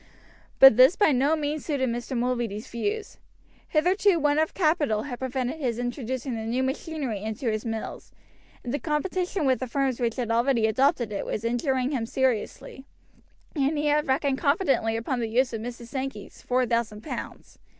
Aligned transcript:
But 0.57 0.77
this 0.77 0.95
by 0.95 1.11
no 1.11 1.35
means 1.35 1.63
suited 1.63 1.87
Mr. 1.89 2.17
Mulready's 2.17 2.65
views. 2.67 3.19
Hitherto 3.67 4.17
want 4.17 4.39
of 4.39 4.55
capital 4.55 5.03
had 5.03 5.19
prevented 5.19 5.59
his 5.59 5.77
introducing 5.77 6.33
the 6.33 6.41
new 6.41 6.63
machinery 6.63 7.21
into 7.21 7.51
his 7.51 7.65
mills, 7.67 8.11
and 8.63 8.73
the 8.73 8.79
competition 8.79 9.45
with 9.45 9.59
the 9.59 9.67
firms 9.67 9.99
which 9.99 10.15
had 10.15 10.31
already 10.31 10.65
adopted 10.65 11.11
it 11.11 11.23
was 11.23 11.43
injuring 11.43 11.91
him 11.91 12.07
seriously, 12.07 12.83
and 13.55 13.77
he 13.77 13.85
had 13.85 14.07
reckoned 14.07 14.39
confidently 14.39 14.97
upon 14.97 15.19
the 15.19 15.29
use 15.29 15.53
of 15.53 15.61
Mrs. 15.61 15.85
Sankey's 15.89 16.41
four 16.41 16.65
thousand 16.65 17.01
pounds. 17.01 17.59